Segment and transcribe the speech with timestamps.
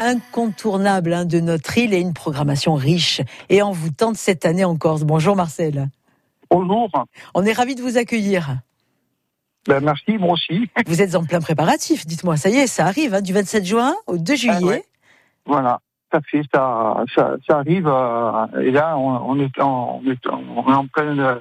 [0.00, 5.02] incontournable hein, de notre île et une programmation riche et envoûtante cette année en Corse.
[5.04, 5.88] Bonjour Marcel.
[6.50, 6.90] Bonjour.
[7.34, 8.56] On est ravis de vous accueillir.
[9.68, 10.70] Ben, merci, moi aussi.
[10.86, 13.94] Vous êtes en plein préparatif, dites-moi, ça y est, ça arrive, hein, du 27 juin
[14.06, 14.84] au 2 juillet.
[15.44, 15.80] Voilà,
[16.12, 20.24] ça fait, ça, ça, ça arrive, euh, et là, on, on est en, on, est,
[20.28, 21.34] on est en pleine euh,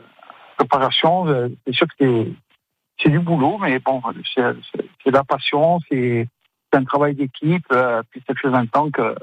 [0.57, 1.27] préparation.
[1.27, 1.93] Euh, C'est sûr que
[2.99, 4.01] c'est- du boulot, mais bon,
[4.33, 6.27] c'est de la passion, c'est
[6.75, 9.15] c'est un travail d'équipe, euh, puis ça fait 20 ans que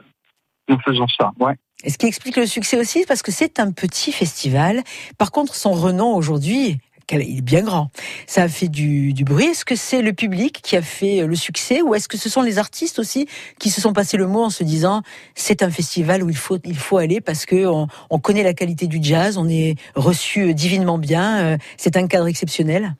[0.68, 1.54] nous faisons ça, ouais.
[1.84, 4.82] Et ce qui explique le succès aussi, parce que c'est un petit festival.
[5.18, 6.78] Par contre, son renom aujourd'hui,
[7.10, 7.90] il est bien grand.
[8.26, 9.46] Ça a fait du, bruit.
[9.46, 12.40] Est-ce que c'est le public qui a fait le succès ou est-ce que ce sont
[12.40, 13.26] les artistes aussi
[13.58, 15.02] qui se sont passés le mot en se disant
[15.34, 18.54] c'est un festival où il faut, il faut aller parce que on, on connaît la
[18.54, 22.94] qualité du jazz, on est reçu divinement bien, euh, c'est un cadre exceptionnel?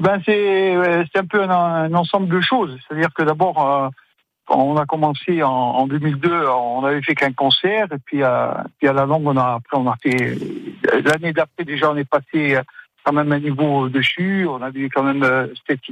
[0.00, 2.78] Ben c'est euh, c'est un peu un, un ensemble de choses.
[2.86, 3.88] C'est-à-dire que d'abord, euh,
[4.48, 8.88] on a commencé en, en 2002, on avait fait qu'un concert, et puis, euh, puis
[8.88, 10.36] à la longue, on a après on a fait
[11.04, 12.58] l'année d'après déjà, on est passé
[13.04, 14.46] quand même un niveau dessus.
[14.48, 15.46] On a vu quand même euh,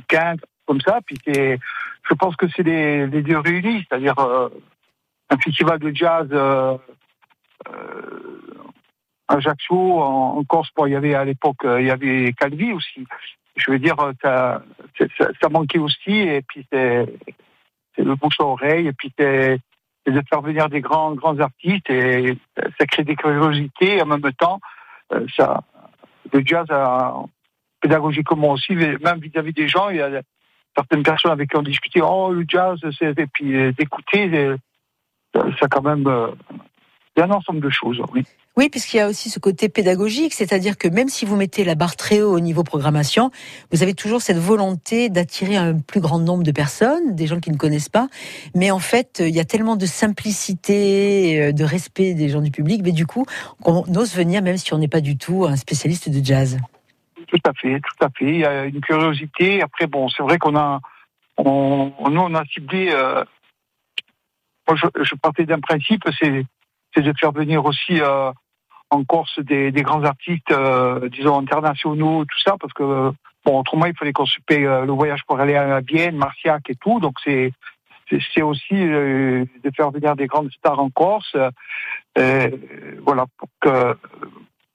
[0.08, 1.00] 15, comme ça.
[1.06, 4.50] Puis je pense que c'est les, les deux réunis, c'est-à-dire euh,
[5.30, 6.28] un festival de jazz.
[6.32, 6.76] Euh,
[9.26, 12.74] à Ajaccio, en, en Corse, bon, il y avait à l'époque, il y avait Calvi
[12.74, 13.06] aussi
[13.56, 14.62] je veux dire, ça,
[14.98, 17.06] ça, ça manquait aussi, et puis c'est
[17.98, 19.60] le bouche à oreille, et puis c'est
[20.06, 24.32] de faire venir des grands grands artistes, et ça crée des curiosités, et en même
[24.32, 24.60] temps,
[25.12, 25.62] euh, ça,
[26.32, 27.22] le jazz, a,
[27.80, 30.22] pédagogiquement aussi, même vis-à-vis des gens, il y a
[30.76, 34.56] certaines personnes avec qui on discutait, oh, le jazz, et puis euh, d'écouter, euh,
[35.60, 36.08] ça, quand même,
[37.16, 38.24] euh, il y a un ensemble de choses, oui.
[38.56, 41.74] Oui, puisqu'il y a aussi ce côté pédagogique, c'est-à-dire que même si vous mettez la
[41.74, 43.32] barre très haut au niveau programmation,
[43.72, 47.50] vous avez toujours cette volonté d'attirer un plus grand nombre de personnes, des gens qui
[47.50, 48.06] ne connaissent pas.
[48.54, 52.52] Mais en fait, il y a tellement de simplicité, euh, de respect des gens du
[52.52, 53.26] public, mais du coup,
[53.64, 56.58] on ose venir même si on n'est pas du tout un spécialiste de jazz.
[57.26, 58.26] Tout à fait, tout à fait.
[58.26, 59.62] Il y a une curiosité.
[59.62, 60.80] Après, bon, c'est vrai qu'on a,
[61.38, 62.90] on, nous, on a ciblé.
[62.92, 63.24] Euh,
[64.68, 66.44] moi, je, je partais d'un principe, c'est,
[66.94, 68.30] c'est de faire venir aussi euh,
[68.90, 73.12] en Corse des, des grands artistes, euh, disons internationaux, tout ça, parce que
[73.44, 76.62] bon, autrement, il fallait qu'on se paye euh, le voyage pour aller à Vienne, Marciac
[76.68, 77.00] et tout.
[77.00, 77.52] Donc, c'est,
[78.34, 81.36] c'est, aussi euh, de faire venir des grandes stars en Corse,
[82.18, 82.50] euh,
[83.04, 83.96] voilà, pour que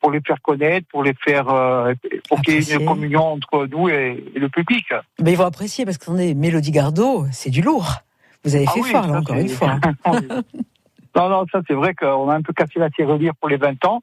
[0.02, 1.94] pour les faire connaître, pour les faire, euh,
[2.30, 4.86] pour qu'il y ait une communion entre nous et, et le public.
[5.22, 7.96] Mais ils vont apprécier parce qu'on est Mélodie Gardot, c'est du lourd.
[8.46, 9.76] Vous avez Ah fait oui, fort, là, ça, encore une fois.
[11.16, 13.84] non, non, ça c'est vrai qu'on a un peu cassé la tirelire pour les 20
[13.86, 14.02] ans.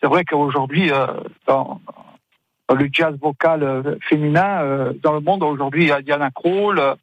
[0.00, 1.06] C'est vrai qu'aujourd'hui, euh,
[1.46, 1.80] dans,
[2.74, 6.78] le jazz vocal euh, féminin, euh, dans le monde, aujourd'hui, il y a Diana Krall,
[6.78, 6.94] euh,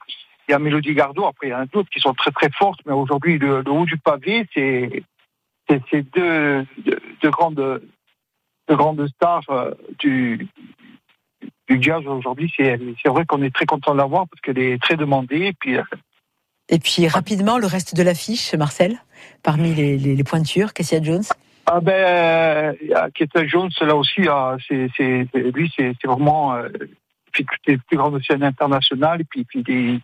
[0.47, 2.49] il y a Mélodie Gardot, après il y en a d'autres qui sont très très
[2.51, 5.03] fortes, mais aujourd'hui, le, le haut du pavé, c'est
[5.67, 7.81] c'est deux, deux, deux grandes,
[8.67, 10.47] deux grandes stars euh, du,
[11.69, 12.51] du jazz aujourd'hui.
[12.55, 15.47] C'est c'est vrai qu'on est très content de l'avoir parce qu'elle est très demandée.
[15.47, 15.83] Et puis, euh,
[16.69, 18.97] Et puis rapidement, le reste de l'affiche, Marcel,
[19.43, 21.23] parmi les, pointures, Cassia Jones.
[21.65, 24.89] Ah ben, euh, il y a Keita Jones, là aussi, ah, c'est,
[25.33, 26.67] lui, c'est, vraiment euh,
[27.67, 29.21] les plus grandes scènes internationales.
[29.21, 29.99] Et puis, puis des,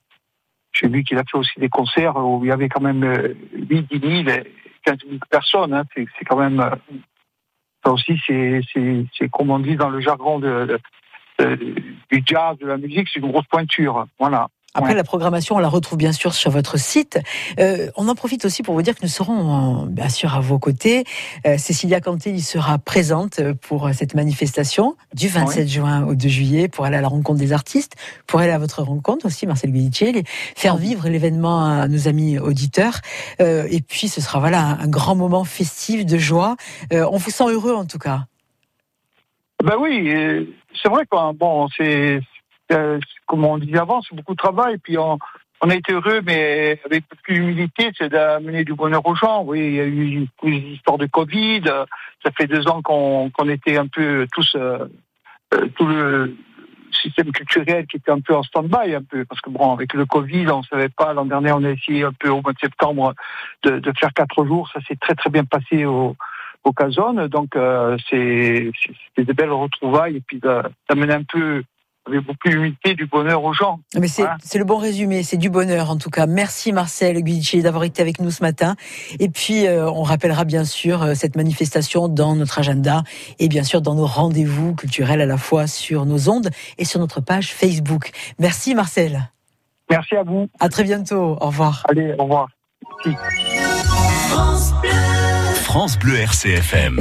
[0.74, 3.88] j'ai vu a fait aussi des concerts où il y avait quand même euh, 8,
[3.92, 4.38] 10 000,
[4.86, 5.74] 15 000 personnes.
[5.74, 6.60] Hein, c'est, quand même...
[6.60, 6.76] euh,
[7.84, 10.80] ça aussi, c'est, c'est, comme on dit dans le jargon de-
[12.12, 14.08] du jazz, de la musique, c'est une grosse pointure.
[14.20, 14.50] Voilà.
[14.76, 14.96] Après, Ouais.
[14.96, 17.20] la programmation, on la retrouve bien sûr sur votre site.
[17.60, 20.42] Euh, on en profite aussi pour vous dire que nous serons euh, bien sûr à
[20.42, 21.06] vos côtés.
[21.48, 26.86] Euh, Cécilia Cantel sera présente pour cette manifestation du 27 juin au 2 juillet pour
[26.86, 27.96] aller à la rencontre des artistes,
[28.28, 30.24] pour aller à votre rencontre aussi, Marcel Guidicelli,
[30.56, 33.00] faire vivre l'événement à nos amis auditeurs.
[33.42, 36.58] Euh, et puis, ce sera voilà un grand moment festif de joie.
[36.94, 38.26] Euh, on vous sent heureux en tout cas.
[39.64, 40.46] Ben oui, euh,
[40.82, 42.22] c'est vrai que bon, c'est
[42.72, 44.78] euh, comme on disait avant, c'est beaucoup de travail.
[44.78, 45.18] Puis on,
[45.62, 49.44] on a été heureux, mais avec beaucoup d'humilité, c'est d'amener du bonheur aux gens.
[49.44, 51.64] Oui, il y a eu des histoires de Covid.
[51.68, 51.86] euh,
[52.24, 54.88] Ça fait deux ans qu'on était un peu tous euh,
[55.54, 56.36] euh, tout le
[57.04, 60.06] système culturel qui était un peu en stand-by un peu parce que bon avec le
[60.08, 63.14] Covid on savait pas l'an dernier on a essayé un peu au mois de septembre
[63.64, 66.16] de, de faire quatre jours ça s'est très très bien passé au
[66.64, 67.28] au Casone.
[67.28, 68.72] Donc, euh, c'est
[69.18, 71.64] des belles retrouvailles et puis d'amener un peu,
[72.10, 73.80] avec beaucoup d'humilité, du bonheur aux gens.
[73.98, 74.38] Mais c'est Voilà.
[74.44, 76.26] c'est le bon résumé, c'est du bonheur en tout cas.
[76.28, 78.76] Merci Marcel Guidici d'avoir été avec nous ce matin.
[79.20, 83.04] Et puis euh, on rappellera bien sûr euh, cette manifestation dans notre agenda
[83.40, 87.00] et bien sûr dans nos rendez-vous culturels à la fois sur nos ondes et sur
[87.00, 88.12] notre page Facebook.
[88.40, 89.30] Merci Marcel.
[89.90, 90.48] Merci à vous.
[90.60, 91.38] À très bientôt.
[91.42, 91.84] Au revoir.
[91.90, 92.48] Allez, au revoir.
[93.06, 93.18] Merci.
[95.64, 96.98] France Bleu RCFM.